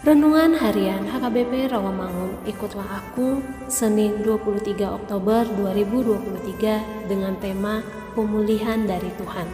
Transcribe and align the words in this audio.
Renungan 0.00 0.56
Harian 0.56 1.12
HKBP 1.12 1.68
Rawamangun. 1.68 2.40
Ikutlah 2.48 3.04
Aku 3.04 3.44
Senin 3.68 4.24
23 4.24 4.72
Oktober 4.88 5.44
2023 5.44 7.04
dengan 7.04 7.36
tema 7.36 7.84
Pemulihan 8.16 8.88
dari 8.88 9.12
Tuhan. 9.20 9.44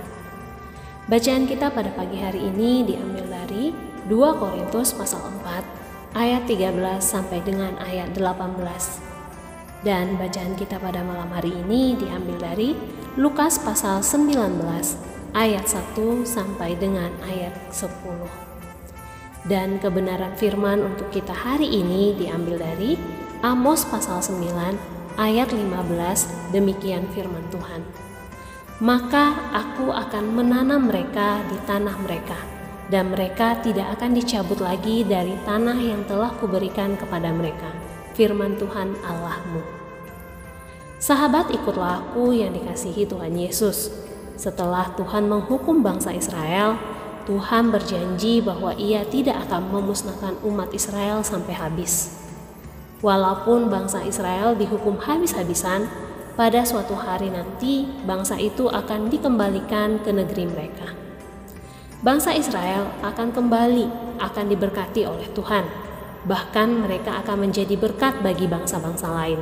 Bacaan 1.10 1.50
kita 1.50 1.74
pada 1.74 1.90
pagi 1.98 2.22
hari 2.22 2.46
ini 2.46 2.86
diambil 2.86 3.26
dari 3.26 3.74
2 4.06 4.38
Korintus 4.38 4.94
pasal 4.94 5.34
4 5.42 6.14
ayat 6.14 6.46
13 6.46 6.78
sampai 7.02 7.42
dengan 7.42 7.74
ayat 7.82 8.14
18 8.14 9.82
dan 9.82 10.14
bacaan 10.14 10.54
kita 10.54 10.78
pada 10.78 11.02
malam 11.02 11.26
hari 11.34 11.58
ini 11.66 11.98
diambil 11.98 12.38
dari 12.38 12.78
Lukas 13.18 13.58
pasal 13.58 13.98
19 13.98 14.62
ayat 15.34 15.66
1 15.66 16.22
sampai 16.22 16.78
dengan 16.78 17.10
ayat 17.26 17.50
10 17.74 18.55
dan 19.46 19.78
kebenaran 19.78 20.34
firman 20.34 20.82
untuk 20.82 21.10
kita 21.14 21.30
hari 21.30 21.70
ini 21.70 22.14
diambil 22.18 22.58
dari 22.58 22.98
Amos 23.46 23.86
pasal 23.86 24.18
9 24.18 24.42
ayat 25.18 25.54
15 25.54 26.50
demikian 26.50 27.06
firman 27.14 27.46
Tuhan. 27.54 27.82
Maka 28.82 29.32
aku 29.56 29.88
akan 29.88 30.24
menanam 30.36 30.90
mereka 30.90 31.40
di 31.48 31.56
tanah 31.64 31.96
mereka 32.02 32.36
dan 32.92 33.10
mereka 33.10 33.56
tidak 33.64 33.98
akan 33.98 34.14
dicabut 34.14 34.60
lagi 34.60 35.02
dari 35.02 35.34
tanah 35.48 35.78
yang 35.78 36.04
telah 36.04 36.30
kuberikan 36.36 36.94
kepada 36.98 37.32
mereka. 37.32 37.70
Firman 38.12 38.56
Tuhan 38.56 38.96
Allahmu. 39.04 39.62
Sahabat 40.96 41.52
ikutlah 41.52 42.00
aku 42.00 42.32
yang 42.32 42.56
dikasihi 42.56 43.04
Tuhan 43.04 43.36
Yesus. 43.36 43.92
Setelah 44.36 44.96
Tuhan 44.96 45.28
menghukum 45.28 45.84
bangsa 45.84 46.12
Israel, 46.16 46.76
Tuhan 47.26 47.74
berjanji 47.74 48.38
bahwa 48.38 48.70
Ia 48.78 49.02
tidak 49.02 49.50
akan 49.50 49.74
memusnahkan 49.74 50.38
umat 50.46 50.70
Israel 50.70 51.26
sampai 51.26 51.58
habis. 51.58 52.22
Walaupun 53.02 53.68
bangsa 53.68 54.06
Israel 54.06 54.54
dihukum 54.54 54.96
habis-habisan, 55.02 55.90
pada 56.38 56.62
suatu 56.62 56.94
hari 56.94 57.28
nanti 57.34 57.84
bangsa 58.06 58.38
itu 58.38 58.70
akan 58.70 59.10
dikembalikan 59.10 60.00
ke 60.00 60.14
negeri 60.14 60.46
mereka. 60.46 60.94
Bangsa 62.04 62.36
Israel 62.36 62.92
akan 63.02 63.34
kembali, 63.34 64.20
akan 64.22 64.44
diberkati 64.46 65.02
oleh 65.08 65.26
Tuhan. 65.34 65.66
Bahkan 66.28 66.68
mereka 66.86 67.18
akan 67.24 67.48
menjadi 67.48 67.74
berkat 67.74 68.22
bagi 68.22 68.46
bangsa-bangsa 68.46 69.10
lain. 69.10 69.40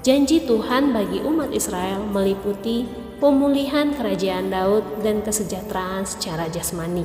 Janji 0.00 0.44
Tuhan 0.44 0.96
bagi 0.96 1.20
umat 1.20 1.52
Israel 1.52 2.00
meliputi 2.04 2.88
pemulihan 3.20 3.92
kerajaan 3.92 4.48
Daud 4.48 5.04
dan 5.04 5.20
kesejahteraan 5.20 6.08
secara 6.08 6.48
jasmani, 6.48 7.04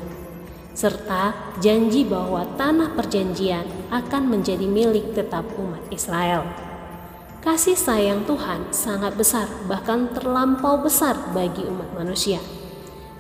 serta 0.72 1.36
janji 1.60 2.08
bahwa 2.08 2.48
tanah 2.56 2.96
perjanjian 2.96 3.68
akan 3.92 4.32
menjadi 4.32 4.64
milik 4.64 5.12
tetap 5.12 5.44
umat 5.60 5.84
Israel. 5.92 6.48
Kasih 7.44 7.78
sayang 7.78 8.26
Tuhan 8.26 8.74
sangat 8.74 9.14
besar, 9.20 9.46
bahkan 9.70 10.10
terlampau 10.16 10.82
besar 10.82 11.14
bagi 11.36 11.62
umat 11.68 11.94
manusia. 11.94 12.42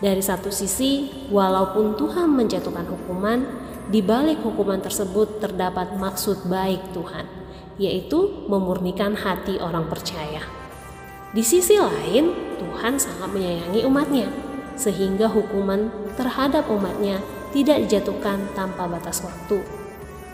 Dari 0.01 0.23
satu 0.23 0.50
sisi, 0.50 1.11
walaupun 1.29 1.94
Tuhan 1.94 2.34
menjatuhkan 2.34 2.89
hukuman, 2.89 3.45
di 3.85 4.01
balik 4.01 4.41
hukuman 4.41 4.81
tersebut 4.81 5.38
terdapat 5.38 5.94
maksud 5.94 6.50
baik 6.50 6.89
Tuhan 6.95 7.45
yaitu 7.75 8.47
memurnikan 8.47 9.19
hati 9.19 9.59
orang 9.59 9.91
percaya. 9.91 10.39
Di 11.35 11.44
sisi 11.44 11.75
lain, 11.75 12.44
Tuhan 12.55 12.97
sangat 12.99 13.29
menyayangi 13.31 13.85
umatnya, 13.88 14.27
sehingga 14.75 15.27
hukuman 15.31 15.91
terhadap 16.16 16.67
umatnya 16.67 17.19
tidak 17.55 17.83
dijatuhkan 17.88 18.51
tanpa 18.55 18.88
batas 18.88 19.23
waktu. 19.23 19.63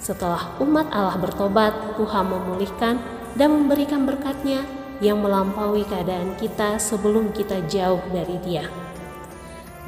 Setelah 0.02 0.58
umat 0.62 0.90
Allah 0.90 1.18
bertobat, 1.22 1.98
Tuhan 1.98 2.26
memulihkan 2.26 2.98
dan 3.38 3.50
memberikan 3.54 4.10
berkatnya 4.10 4.66
yang 5.02 5.22
melampaui 5.22 5.86
keadaan 5.86 6.34
kita 6.38 6.82
sebelum 6.82 7.34
kita 7.34 7.62
jauh 7.70 8.02
dari 8.10 8.38
dia. 8.42 8.66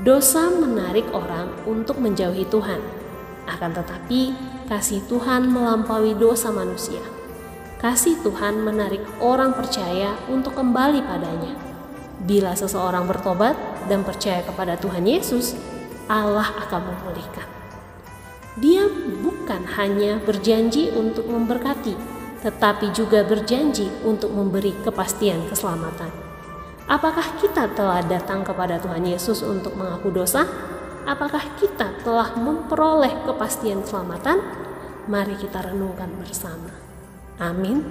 Dosa 0.02 0.50
menarik 0.50 1.06
orang 1.14 1.54
untuk 1.70 2.02
menjauhi 2.02 2.46
Tuhan, 2.50 2.82
akan 3.46 3.72
tetapi 3.78 4.22
kasih 4.70 5.06
Tuhan 5.06 5.50
melampaui 5.50 6.18
dosa 6.18 6.50
manusia 6.50 7.02
kasih 7.84 8.16
Tuhan 8.24 8.64
menarik 8.64 9.04
orang 9.20 9.52
percaya 9.52 10.16
untuk 10.32 10.56
kembali 10.56 11.04
padanya. 11.04 11.73
Bila 12.22 12.54
seseorang 12.54 13.10
bertobat 13.10 13.58
dan 13.90 14.06
percaya 14.06 14.46
kepada 14.46 14.78
Tuhan 14.78 15.10
Yesus, 15.10 15.58
Allah 16.06 16.46
akan 16.68 16.94
memulihkan. 16.94 17.48
Dia 18.62 18.86
bukan 19.26 19.66
hanya 19.82 20.22
berjanji 20.22 20.94
untuk 20.94 21.26
memberkati, 21.26 21.98
tetapi 22.46 22.94
juga 22.94 23.26
berjanji 23.26 23.90
untuk 24.06 24.30
memberi 24.30 24.78
kepastian 24.86 25.50
keselamatan. 25.50 26.14
Apakah 26.86 27.40
kita 27.42 27.72
telah 27.74 28.06
datang 28.06 28.46
kepada 28.46 28.78
Tuhan 28.78 29.08
Yesus 29.08 29.42
untuk 29.42 29.74
mengaku 29.74 30.14
dosa? 30.14 30.46
Apakah 31.08 31.58
kita 31.58 31.98
telah 32.06 32.36
memperoleh 32.38 33.26
kepastian 33.26 33.82
keselamatan? 33.82 34.40
Mari 35.10 35.36
kita 35.40 35.64
renungkan 35.64 36.12
bersama. 36.20 36.72
Amin. 37.42 37.84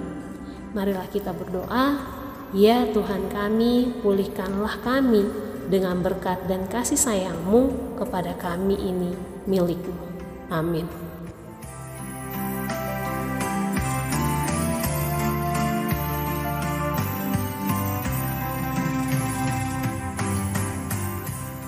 Marilah 0.73 1.05
kita 1.11 1.29
berdoa, 1.29 1.99
ya 2.53 2.85
Tuhan 2.89 3.27
kami, 3.33 3.99
pulihkanlah 3.99 4.79
kami 4.85 5.25
dengan 5.67 5.99
berkat 5.99 6.45
dan 6.45 6.69
kasih 6.69 6.97
sayangmu 6.97 7.97
kepada 7.97 8.37
kami 8.37 8.77
ini 8.77 9.11
milikmu. 9.49 9.97
Amin. 10.53 11.12